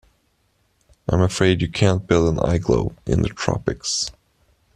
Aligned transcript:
I'm 1.07 1.21
afraid 1.21 1.61
you 1.61 1.69
can't 1.69 2.07
build 2.07 2.35
an 2.39 2.51
igloo 2.51 2.95
in 3.05 3.21
the 3.21 3.29
tropics. 3.29 4.09